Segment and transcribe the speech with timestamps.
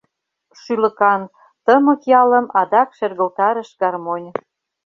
[0.61, 1.21] Шӱлыкан,
[1.65, 4.29] тымык ялым адак шергылтарыш гармонь.